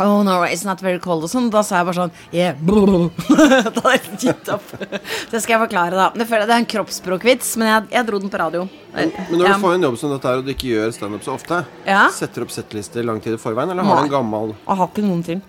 [0.00, 1.50] Oh, no, it's not very cold og sånn.
[1.52, 2.54] Da sa jeg bare sånn Yeah.
[2.64, 4.70] da hadde jeg gitt opp.
[4.80, 6.06] Det skal jeg forklare, da.
[6.16, 8.62] Det er en kroppsspråkvits, men jeg, jeg dro den på radio.
[8.94, 9.52] Men når Ja.
[9.58, 12.06] du får en jobb som dette her, og du ikke gjør standup så ofte, Ja.
[12.08, 14.88] setter du opp settlister lang tid i forveien, eller har du en gammel Jeg har
[14.88, 15.42] ikke noen ting.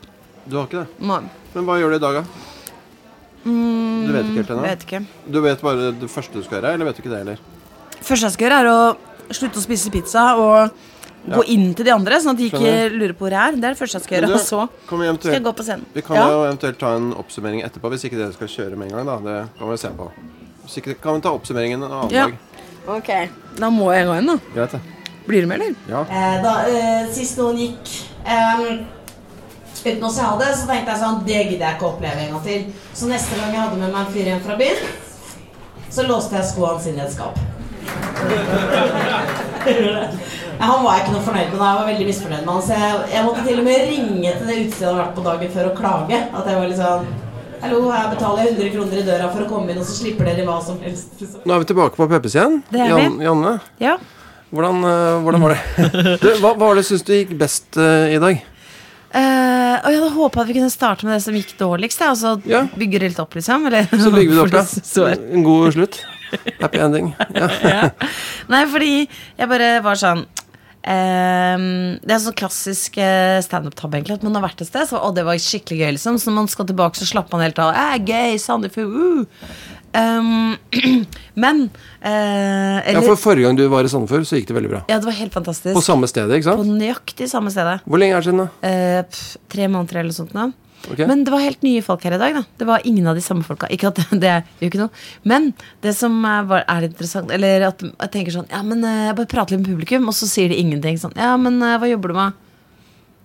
[0.45, 0.88] Du har ikke det?
[0.99, 1.21] Nei,
[1.53, 2.23] Men hva gjør du i dag, da?
[3.43, 4.63] Du vet ikke helt ennå?
[4.99, 5.08] Mm.
[5.32, 7.39] Du vet bare det første du skal gjøre, eller vet du ikke det heller?
[8.03, 10.71] første jeg skal gjøre, er å slutte å spise pizza og
[11.29, 13.55] gå inn til de andre, sånn at de ikke lurer på hvor jeg er.
[13.55, 14.27] Det er det første jeg skal gjøre.
[14.27, 14.67] du, Og så
[15.19, 15.86] skal jeg gå på scenen.
[15.93, 16.27] vi kan Ja.
[16.29, 19.05] jo eventuelt ta en oppsummering etterpå, hvis ikke dere skal kjøre med en gang.
[19.05, 20.12] da Det kan vi se på.
[20.65, 22.25] Hvis ikke kan vi ta oppsummeringen en annen Ja.
[22.25, 22.33] dag.
[22.88, 24.38] Ok, da må jeg gå inn, da.
[24.53, 24.81] Greit, det.
[25.25, 25.75] Blir du med, eller?
[25.88, 26.01] Ja.
[26.01, 28.77] Eh, da, eh, sist noen gikk eh,
[29.86, 32.17] uten å se ha det, så tenkte jeg sånn Det gidder jeg ikke å oppleve
[32.17, 32.65] en gang til.
[32.93, 34.77] Så neste gang jeg hadde med meg en fyr hjem fra byen,
[35.89, 37.38] så låste jeg skoene sine i et skap.
[40.63, 41.65] Ja, han var jeg ikke noe fornøyd med da.
[41.67, 42.62] Jeg var veldig misfornøyd med han.
[42.63, 45.23] Så jeg, jeg måtte til og med ringe til det utestedet jeg hadde vært på
[45.26, 46.19] dagen før og klage.
[46.23, 47.10] At jeg var litt sånn
[47.63, 50.28] Hallo, her betaler jeg 100 kroner i døra for å komme inn, og så slipper
[50.30, 51.19] dere hva som helst.
[51.47, 52.58] Nå er vi tilbake på Peppes igjen.
[52.71, 53.04] Det er vi.
[53.04, 53.93] Jan, Janne, Ja.
[54.56, 55.91] hvordan, eh, hvordan var det?
[56.23, 58.39] Du, hva, hva var det syns du gikk best uh, i dag?
[59.13, 62.19] Uh, og jeg hadde håpa at vi kunne starte med det som gikk dårligst, og
[62.23, 62.63] så Ja.
[62.71, 63.67] bygge det litt opp, liksom.
[63.67, 65.12] Eller, Så bygger vi det opp, ja.
[65.36, 65.99] En god slutt.
[66.60, 67.12] Happy ending.
[67.36, 67.91] Ja.
[68.52, 70.23] Nei, fordi jeg bare var sånn
[70.89, 74.04] ehm, Det er sånn klassisk eh, standup-tabbe.
[74.13, 76.19] At man har vært et sted, så, og det var skikkelig gøy, liksom.
[76.19, 77.74] Så når man skal tilbake, så slapper man helt av.
[77.76, 79.56] Eh, gøy, Sandefjord, uh.
[79.93, 80.56] Um,
[81.43, 81.67] men
[82.02, 84.80] eh, ja, for Forrige gang du var i Sandefjord, så gikk det veldig bra.
[84.89, 85.76] Ja, det var helt fantastisk.
[85.78, 86.63] På samme stedet, ikke sant?
[86.63, 87.78] På nøyaktig samme stedet.
[87.86, 88.50] Hvor lenge er det siden, da?
[88.65, 90.34] Uh, pff, tre måneder eller sånt.
[90.34, 90.50] nå
[90.91, 91.00] Ok.
[91.08, 92.36] Men det var helt nye folk her i dag.
[92.36, 93.69] da Det var ingen av de samme folka.
[93.72, 94.91] Ikke at det, er ikke noe
[95.28, 95.52] Men
[95.84, 99.32] det som var, er interessant Eller at jeg tenker sånn Ja, men eh, jeg bare
[99.32, 101.00] prater litt med publikum, og så sier de ingenting.
[101.00, 102.39] Sånn Ja, men eh, hva jobber du med?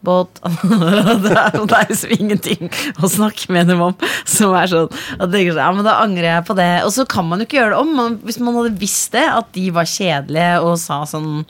[0.06, 2.68] Båt det, er, det liksom ingenting
[3.02, 3.96] å snakke med dem om.
[4.28, 4.86] Som er sånn
[5.18, 6.70] at tenker sånn, Ja, men da angrer jeg på det.
[6.86, 7.90] Og så kan man jo ikke gjøre det om.
[7.98, 11.42] Man, hvis man hadde visst det, at de var kjedelige og sa sånn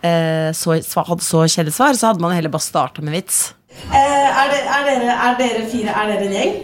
[0.00, 3.50] eh, så, hadde så kjedelig svar, så hadde man heller bare starta med vits.
[3.86, 6.54] Eh, er, det, er, dere, er dere fire Er dere en gjeng?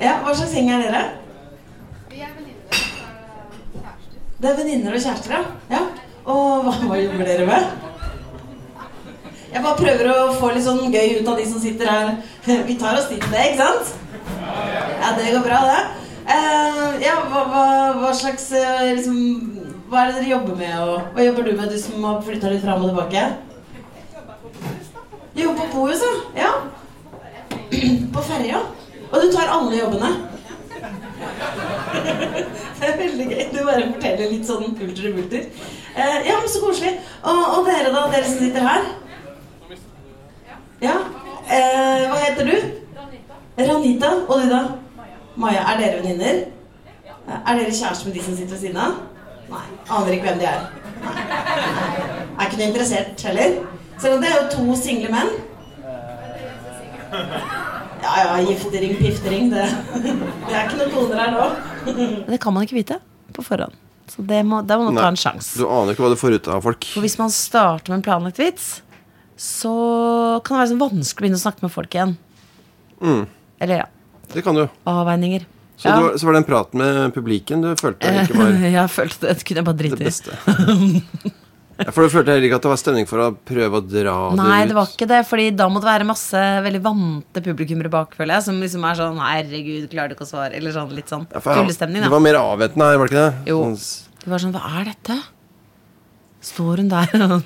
[0.00, 1.04] Ja, Hva slags gjeng er dere?
[4.36, 5.44] Det er venninner og kjærester, ja.
[5.72, 5.78] ja.
[6.28, 7.70] Og hva, hva jobber dere med?
[9.52, 12.10] Jeg bare prøver å få litt sånn gøy ut av de som sitter her.
[12.44, 13.94] Vi tar oss tid til det, ikke sant?
[15.00, 15.80] Ja, det går bra, det.
[16.26, 17.64] Uh, ja, hva, hva,
[18.02, 19.18] hva slags eh, liksom,
[19.86, 22.50] Hva er det dere jobber med, og hva jobber du med, du som har flytta
[22.50, 23.22] litt fram og tilbake?
[25.36, 26.00] Jo, på Bohus,
[26.36, 26.52] ja.
[28.14, 28.58] På ferja.
[29.12, 30.10] Og du tar alle jobbene.
[32.76, 33.42] Det er veldig gøy.
[33.52, 35.44] Du bare forteller litt sånn pulter og bulter.
[35.96, 36.92] Eh, ja, men så koselig.
[37.22, 38.02] Og, og dere, da?
[38.12, 38.82] Dere som sitter her?
[40.84, 40.96] Ja.
[41.46, 42.56] Eh, hva heter du?
[43.56, 44.10] Ranita.
[44.26, 44.60] Og du, da?
[45.40, 45.62] Maja.
[45.72, 46.42] Er dere venninner?
[47.26, 48.98] Eh, Er dere kjærester med de som sitter ved siden av?
[49.50, 49.64] Nei.
[49.88, 50.68] Aner ikke hvem de er.
[51.06, 51.26] Nei.
[52.36, 53.50] Er ikke noe interessert heller.
[53.96, 55.30] Om det er jo to single menn.
[58.02, 59.48] Ja, ja, giftering, piftering.
[59.50, 59.64] Det,
[60.04, 61.46] det er ikke noen koner her nå.
[62.28, 62.98] Det kan man ikke vite
[63.34, 63.74] på forhånd.
[64.06, 65.56] Så det må, da må man ta en sjanse.
[65.58, 66.86] Du aner ikke hva du får ut av folk.
[66.92, 68.68] For hvis man starter med en planlagt vits,
[69.40, 69.72] så
[70.46, 72.14] kan det være sånn vanskelig å begynne å snakke med folk igjen.
[73.02, 73.24] Mm.
[73.64, 73.88] Eller ja,
[74.32, 74.66] Det kan du.
[74.88, 75.48] avveininger.
[75.76, 75.96] Så, Ja.
[75.96, 79.28] det var, så var det en prat med publikum du følte ikke var jeg følte
[79.28, 80.06] det kunne jeg bare det drite i.
[80.06, 81.34] beste.
[81.92, 84.32] For du følte heller ikke at det var stemning for å prøve å dra Nei,
[84.32, 84.48] det ut?
[84.48, 88.14] Nei, det var ikke det, Fordi da må det være masse veldig vante publikummere bak,
[88.16, 88.46] føler jeg.
[88.48, 91.40] Som liksom er sånn 'herregud, klarer du ikke å svare?' Eller sånn litt sånn Ja,
[91.40, 92.02] tullestemning.
[92.02, 93.50] Det var mer avventende her, var det ikke det?
[93.52, 93.58] Jo.
[93.64, 95.22] Sånn s- var sånn 'hva er dette?'
[96.42, 97.42] Står hun der og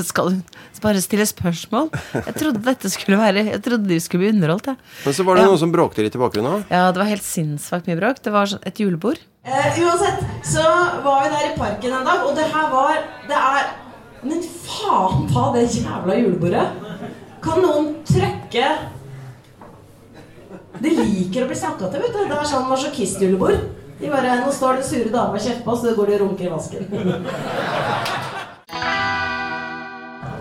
[0.04, 0.44] skal hun
[0.82, 1.90] bare stille spørsmål?
[2.14, 4.76] Jeg trodde dette skulle være Jeg trodde de skulle bli underholdt, jeg.
[5.04, 5.48] Men så var det Ja.
[5.48, 6.64] noen som bråkte litt i bakgrunnen òg.
[6.70, 8.22] Ja, det var helt sinnssykt mye bråk.
[8.22, 9.18] Det var sånn et julebord.
[9.44, 10.62] Eh, uansett, så
[11.04, 12.96] var vi der i parken en dag, og det her var
[13.28, 13.70] Det er
[14.22, 16.66] Men faen ta det jævla julebordet!
[17.42, 18.66] Kan noen trøkke
[20.84, 22.20] De liker å bli snakka til, vet du.
[22.28, 23.64] Det er sånn masochisthjulebord.
[24.00, 26.22] De bare Nå står det sure damer og kjefter på oss, så går de og
[26.26, 26.82] runker i vasken.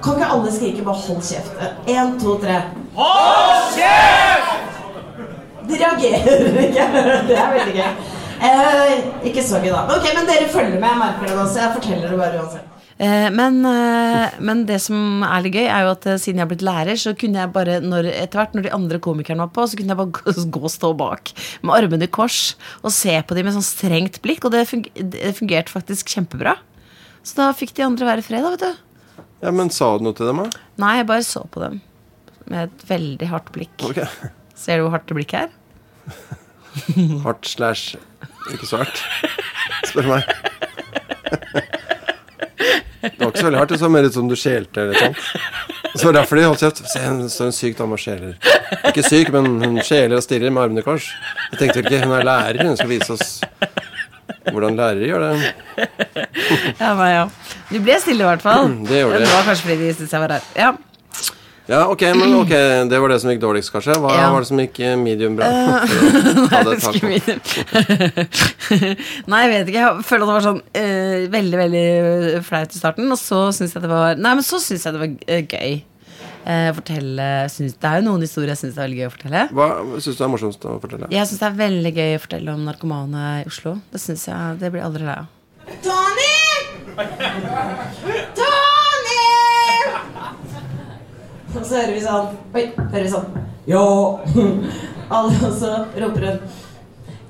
[0.03, 1.55] Kan ikke alle skrike bare 'hold kjeft'?
[1.87, 2.61] Én, to, tre.
[2.95, 4.53] Hold kjeft!
[5.69, 6.87] De reagerer ikke.
[7.27, 8.18] Det er veldig gøy.
[8.39, 8.97] Eh,
[9.29, 9.85] ikke så gøy, da.
[9.97, 11.63] Ok, Men dere følger med, jeg merker det også.
[11.63, 12.75] Jeg forteller det bare uansett.
[12.99, 16.43] Eh, men, eh, men det som er litt gøy, er jo at eh, siden jeg
[16.43, 19.53] har blitt lærer, så kunne jeg bare, når, etter hvert når de andre komikerne var
[19.55, 21.31] på, så kunne jeg bare gå, gå og stå bak
[21.63, 24.65] med armene i kors og se på dem med sånn strengt blikk, og det,
[25.15, 26.57] det fungerte faktisk kjempebra.
[27.23, 29.23] Så da fikk de andre være i fred, da, vet du.
[29.45, 30.65] Ja, Men sa du noe til dem, da?
[30.83, 31.79] Nei, jeg bare så på dem
[32.49, 33.75] med et veldig hardt blikk.
[33.91, 34.31] Okay.
[34.59, 35.55] Ser du hvor hardt det blikket er?
[37.25, 37.95] Hardt slash
[38.53, 39.01] ikke hardt.
[39.89, 40.29] Spør meg.
[42.99, 43.73] Det var ikke så veldig hardt.
[43.73, 45.21] Det så mer ut som du skjelte eller noe sånt.
[45.95, 46.81] Så var derfor de holdt kjeft.
[46.91, 48.35] Se, hun står en syk dame og skjeler.
[48.91, 51.09] Ikke syk, men hun skjeler og stirrer med armene i kors.
[51.53, 53.39] Jeg tenkte vel ikke hun er lærer, hun skal vise oss
[54.49, 55.87] hvordan lærere gjør det.
[56.79, 57.25] Ja, meg, ja.
[57.69, 58.71] Du ble stille, i hvert fall.
[58.87, 59.25] Det gjorde jeg.
[59.27, 60.47] Det var kanskje fordi de syntes jeg var rar.
[60.57, 60.71] Ja.
[61.69, 62.49] Ja, ok, men ok,
[62.89, 63.93] det var det som gikk dårligst, kanskje.
[64.01, 64.31] Hva Ja.
[64.33, 65.45] var det som gikk eh, medium bra?
[66.49, 67.07] Nei, det et tak på.
[69.29, 69.83] Nei, jeg vet ikke.
[69.83, 71.83] Jeg føler at det var sånn uh, veldig veldig
[72.47, 73.05] flaut i starten.
[73.13, 75.77] Og så syns jeg det var Nei, men så syns jeg det var eh, gøy.
[76.49, 79.13] Eh, fortelle synes, Det er jo noen historier jeg syns det er veldig gøy å
[79.13, 79.41] fortelle.
[79.53, 79.67] Hva
[80.01, 81.11] syns du er morsomst å fortelle?
[81.13, 83.75] Jeg syns det er veldig gøy å fortelle om narkomane i Oslo.
[83.93, 85.29] Det synes jeg, det blir aldri lei av.
[85.85, 86.33] Tony!
[88.39, 88.58] Tony!
[91.55, 93.29] Og så hører vi sånn Oi, hører vi sånn
[93.69, 93.83] Ja.
[95.15, 96.39] Alle, og så roper hun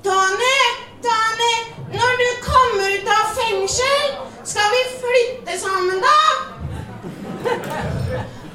[0.04, 0.56] Tony!
[1.04, 1.52] Tony!
[1.92, 4.12] Når du kommer ut av fengsel,
[4.48, 6.18] skal vi flytte sammen, da?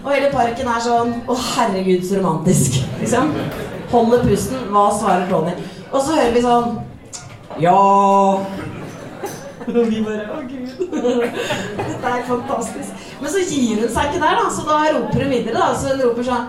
[0.06, 2.80] Og hele parken er sånn Å, herregud, så romantisk.
[3.02, 3.34] Liksom.
[3.92, 4.66] Holder pusten.
[4.74, 5.54] Hva svarer Tony?
[5.92, 6.80] Og så hører vi sånn
[7.62, 7.78] Ja.
[9.68, 10.68] Og vi bare Å, gud.
[11.80, 12.92] Dette er fantastisk.
[13.22, 14.46] Men så gir hun seg ikke der, da.
[14.54, 15.58] Så da roper hun videre.
[15.58, 16.46] da Så hun roper sånn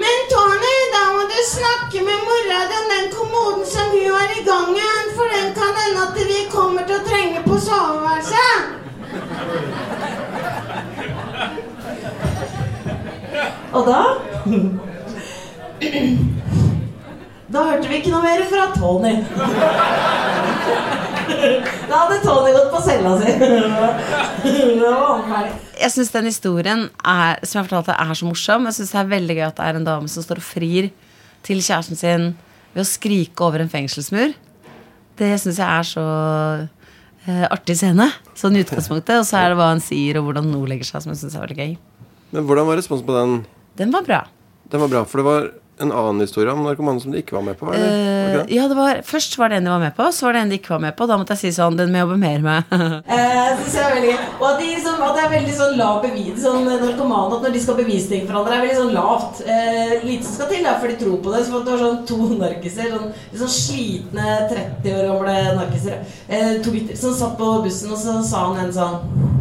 [0.00, 4.30] Men Tony, da må du snakke med mora di om den kommoden som hun har
[4.36, 5.04] i gangen.
[5.16, 8.58] For den kan hende at vi kommer til å trenge på soveværelset.
[13.72, 14.00] Og da
[17.50, 19.14] Da hørte vi ikke noe mer fra Tony.
[21.90, 23.32] Da hadde Tony gått på cella si.
[24.80, 25.48] Var.
[25.80, 28.68] Jeg syns den historien er, som jeg fortalte, er så morsom.
[28.68, 30.90] Jeg synes det er veldig gøy at det er en dame som står og frir
[31.46, 32.26] til kjæresten sin
[32.74, 34.34] ved å skrike over en fengselsmur.
[35.20, 36.04] Det syns jeg er så
[37.26, 38.10] eh, artig scene.
[38.38, 39.20] Sånn i utgangspunktet.
[39.20, 41.36] Og så er det hva han sier, og hvordan hun legger seg, som jeg syns
[41.36, 41.72] er veldig gøy.
[42.30, 43.40] Men hvordan var responsen på den?
[43.80, 44.20] Den var bra.
[44.70, 47.44] Den var bra, for det var en annen historie om narkomane som de ikke var
[47.46, 47.70] med på.
[47.72, 47.86] Eller?
[47.88, 48.44] Var det ikke?
[48.50, 50.42] Eh, ja, det var, først var det en de var med på, så var det
[50.44, 51.06] en de ikke var med på.
[51.08, 52.62] Da måtte jeg si sånn Den må jeg jobbe mer med.
[53.10, 54.12] Eh, synes jeg er veldig.
[54.38, 57.54] Og at, de, som, at det er veldig sånn lav bevis Sånn narkomane At når
[57.54, 59.40] de skal bevise ting for hverandre, er veldig sånn lavt.
[59.44, 61.42] Eh, lite som skal til, da, for de tror på det.
[61.46, 63.10] Så det var sånn to narkiser, sånn,
[63.42, 68.20] sånn slitne 30 år gamle narkiser, eh, to gutter, som satt på bussen, og så
[68.26, 69.38] sa han en sånn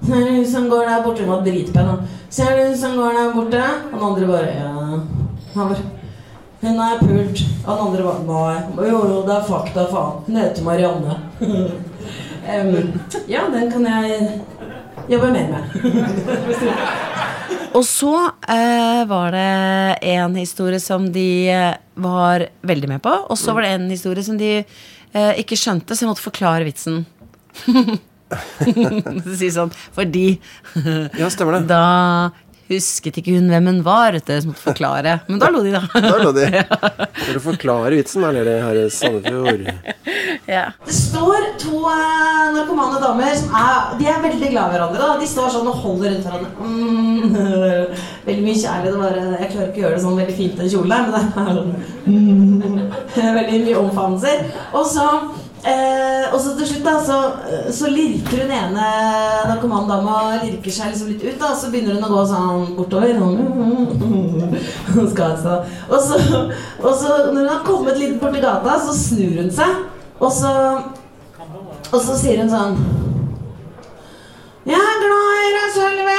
[0.00, 1.22] Ser du hun som går der borte?
[1.26, 1.90] Hun var dritpen.
[2.32, 3.64] Ser du hun som går der borte?
[3.92, 4.79] Og den andre bare Ja.
[5.54, 5.74] Han
[6.60, 7.38] Hun er pult.
[7.66, 8.56] Han andre var Nei.
[8.90, 10.12] Jo, jo, det er fakta, faen.
[10.26, 11.14] Hun heter Marianne.
[11.40, 14.40] um, ja, den kan jeg
[15.08, 15.62] jobbe mer med.
[17.78, 18.10] Og så
[18.50, 23.12] eh, var det en historie som de eh, var veldig med på.
[23.30, 26.66] Og så var det en historie som de eh, ikke skjønte, så jeg måtte forklare
[26.66, 27.04] vitsen.
[29.38, 30.38] si sånn fordi
[31.18, 31.62] Ja, stemmer det.
[31.70, 31.80] da
[32.76, 35.16] husket ikke hun hvem hun var, etter å som måtte forklare.
[35.28, 35.82] Men da lo de, da.
[36.04, 36.46] Da lå de.
[37.24, 39.66] For å forklare vitsen, da det de her i Sandefjord.
[40.50, 40.64] ja.
[40.86, 45.02] Det står to eh, narkomane damer som er De er veldig glad i hverandre.
[45.02, 46.50] da De står sånn og holder rundt hverandre.
[46.60, 47.36] Mm,
[48.28, 48.98] veldig mye kjærlighet.
[49.00, 51.20] Bare, jeg klarer ikke å gjøre det sånn veldig fint den kjolen der, men det
[51.20, 51.72] er sånn
[52.06, 52.90] mm,
[53.40, 54.44] Veldig mye omfavnelser.
[54.76, 55.06] Og så
[55.60, 57.16] Eh, og så til slutt da Så,
[57.76, 58.84] så lirker hun ene
[59.44, 61.50] narkomandama Lirker seg liksom litt ut da.
[61.52, 63.12] Så begynner hun å gå sånn bortover.
[63.20, 63.36] Sånn,
[65.90, 66.16] og, så,
[66.80, 69.84] og så når hun har kommet litt bort til gata Så snur hun seg.
[70.20, 70.54] Og så
[71.90, 72.80] Og så sier hun sånn
[74.68, 76.18] Jeg er glad i deg, Sølve.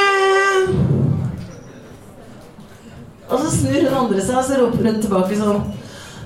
[3.32, 5.69] Og så snur hun andre seg Og så roper hun tilbake sånn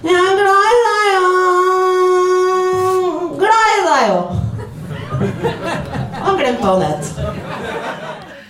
[0.04, 1.95] Jeg er glad i deg, ja
[3.40, 4.22] Glad i deg, ja
[6.26, 7.06] Han glemte hva han het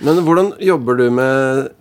[0.06, 1.72] Men hvordan jobber du med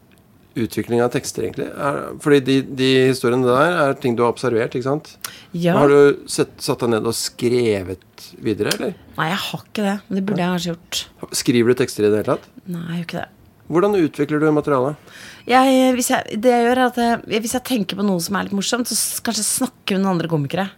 [0.55, 1.67] utvikling av tekster, egentlig?
[1.75, 5.09] Er, fordi de, de historiene der er ting du har observert, ikke sant?
[5.51, 5.75] ja.
[5.75, 8.93] Har du sett, satt deg ned og skrevet videre, eller?
[9.19, 9.97] Nei, jeg har ikke det.
[10.07, 11.01] Men det burde jeg kanskje gjort.
[11.43, 12.47] Skriver du tekster i det hele tatt?
[12.71, 13.27] Nei, jeg gjør ikke det.
[13.75, 15.19] Hvordan utvikler du materialet?
[15.51, 18.37] Jeg, hvis jeg, det jeg gjør er at jeg, Hvis jeg tenker på noe som
[18.39, 20.69] er litt morsomt, så kanskje snakke med noen andre komikere.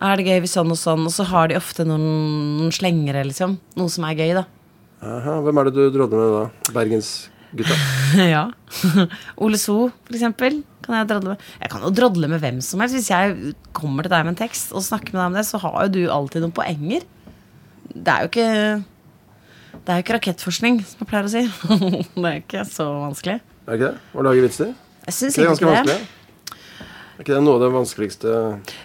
[0.00, 1.02] Er det gøy hvis sånn og sånn?
[1.08, 3.58] Og så har de ofte noen, slengere, liksom.
[3.76, 4.46] Noe som er gøy, da.
[5.04, 6.72] Aha, hvem er det du drodler med da?
[6.76, 7.76] Bergensgutta?
[8.34, 8.46] ja.
[9.44, 10.62] Ole So, for eksempel.
[10.84, 11.44] Kan jeg drodle med.
[11.60, 12.96] Jeg kan jo drodle med hvem som helst.
[12.96, 15.60] Hvis jeg kommer til deg med en tekst og snakker med deg om det, så
[15.62, 17.04] har jo du alltid noen poenger.
[17.90, 18.48] Det er jo ikke
[19.80, 21.42] Det er jo ikke rakettforskning, som jeg pleier å si.
[22.20, 23.36] det er ikke så vanskelig.
[23.66, 24.00] Er det ikke det?
[24.16, 24.72] Å lage vitser?
[25.06, 25.76] Jeg syns Det er ikke ganske det.
[25.76, 26.16] vanskelig.
[27.20, 28.36] Er ikke det noe av det vanskeligste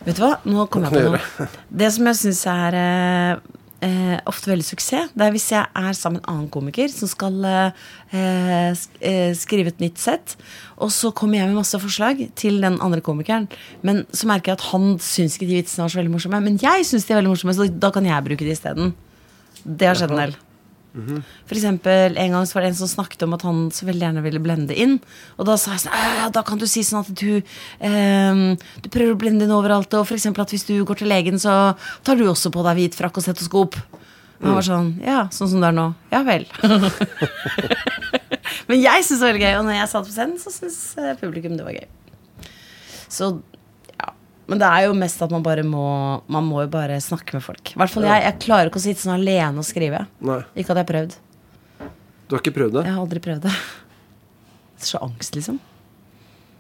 [0.04, 1.46] Vet du hva, nå kom jeg på noe.
[1.72, 3.46] Det som jeg syns er eh,
[3.86, 7.08] eh, ofte veldig suksess, det er hvis jeg er sammen med en annen komiker som
[7.08, 10.36] skal eh, eh, skrive et nytt sett,
[10.76, 13.48] og så kommer jeg med masse forslag til den andre komikeren,
[13.88, 16.60] men så merker jeg at han syns ikke de vitsene var så veldig morsomme, men
[16.60, 18.92] jeg syns de er veldig morsomme, så da kan jeg bruke de isteden.
[19.64, 20.36] Det har skjedd en del.
[20.96, 24.06] For eksempel, En gang så var det en som snakket om at han så veldig
[24.06, 24.96] gjerne ville blende inn.
[25.38, 27.42] Og da sa jeg sånn «Øh, Da kan du si sånn at du
[27.84, 29.92] eh, Du prøver å blende inn overalt.
[29.94, 32.80] Og for eksempel at hvis du går til legen, så tar du også på deg
[32.80, 33.76] hvit frakk og stetoskop.
[34.40, 35.90] Og han var sånn Ja, sånn som det er nå.
[36.14, 36.48] Ja vel.
[38.68, 40.80] Men jeg syns det var veldig gøy, og når jeg satt på scenen, så syns
[41.22, 41.88] publikum det var gøy.
[43.10, 43.36] Så.
[44.48, 45.86] Men det er jo mest at man bare må
[46.30, 47.72] Man må jo bare snakke med folk.
[47.74, 48.24] I hvert fall jeg.
[48.28, 50.04] Jeg klarer ikke å sitte sånn alene og skrive.
[50.22, 51.16] Nei, Ikke at jeg har prøvd.
[52.28, 52.84] du har ikke prøvd det?
[52.86, 53.54] Jeg har aldri prøvd det.
[54.78, 55.60] det Så angst, liksom.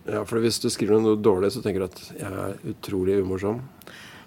[0.05, 3.61] Ja, for hvis du skriver noe dårlig, så tenker du at jeg er utrolig umorsom.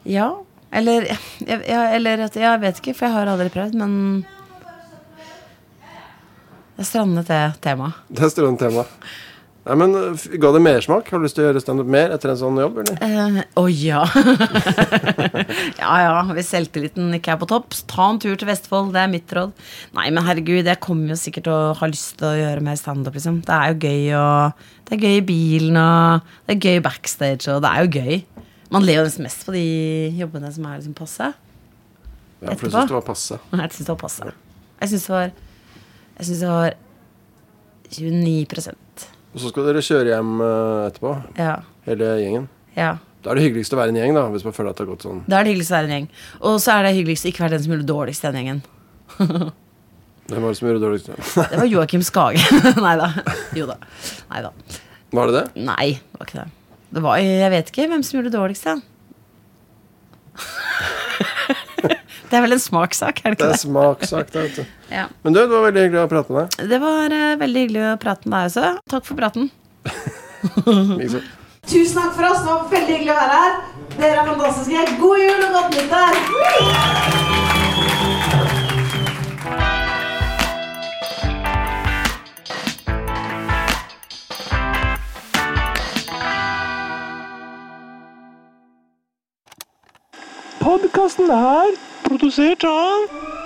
[0.07, 0.31] Ja.
[0.75, 3.95] Eller, jeg, jeg, eller at Jeg vet ikke, for jeg har aldri prøvd, men
[6.77, 7.97] Det strandet det temaet.
[8.11, 8.85] Det er strandet tema.
[9.69, 9.95] Nei, men
[10.41, 11.11] Ga det mersmak?
[11.13, 12.79] Har du lyst til å gjøre standup mer etter en sånn jobb?
[12.81, 14.01] Å uh, Å ja.
[15.83, 18.95] ja ja, hvis selvtilliten ikke er på topp, ta en tur til Vestfold.
[18.97, 19.53] Det er mitt råd.
[19.99, 22.81] Nei, men herregud, jeg kommer jo sikkert til å ha lyst til å gjøre mer
[22.81, 23.43] standup, liksom.
[23.45, 27.45] Det er jo gøy og Det er gøy i bilen, og det er gøy backstage,
[27.53, 28.45] og det er jo gøy.
[28.73, 29.69] Man jo nesten mest på de
[30.17, 31.31] jobbene som er liksom passe.
[32.41, 33.41] Ja, for du syns det var passe.
[33.53, 34.35] Jeg syns det var passe.
[34.81, 35.33] Jeg syns det var
[36.19, 36.77] Jeg syns det var
[37.99, 38.77] 29
[39.35, 41.57] Og så skal dere kjøre hjem eh, etterpå, Ja.
[41.87, 42.49] hele gjengen.
[42.77, 42.95] Ja.
[43.23, 44.93] Da er det hyggeligst å være en gjeng, da, hvis man føler at det har
[44.95, 45.23] gått sånn.
[45.29, 46.09] Da er det hyggeligst å være en gjeng.
[46.49, 48.39] Og så er det hyggeligst å ikke være den som gjør det dårligst i den
[48.39, 48.61] gjengen.
[50.29, 51.11] Hvem var det som gjorde det dårligst?
[51.51, 52.45] Det var Joakim Skage.
[52.87, 53.09] Nei da.
[53.59, 53.77] Jo da.
[54.31, 54.53] Nei da.
[55.19, 55.45] Var det det?
[55.65, 56.49] Nei, det var ikke det.
[56.95, 58.77] Det var, jeg vet ikke hvem som gjorde det dårligst, ja.
[62.29, 63.61] Det er vel en smakssak, er det Det ikke er det?
[63.63, 64.75] smakssak, det, vet du.
[64.99, 65.05] Ja.
[65.23, 66.69] Men du, det var veldig hyggelig å prate med deg.
[66.71, 68.71] Det var uh, veldig hyggelig å prate med deg også.
[68.93, 69.51] Takk for praten.
[71.03, 71.27] Liksom.
[71.69, 72.41] Tusen takk for oss.
[72.41, 73.53] Det var veldig hyggelig å være her.
[73.99, 74.87] Dere er fantastiske.
[75.03, 77.19] God jul og godt nyttår!
[90.61, 91.77] Podkasten er
[92.09, 93.38] produsert av